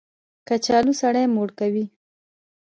کچالو 0.47 0.93
سړی 1.01 1.25
مړ 1.35 1.49
کوي 1.59 1.85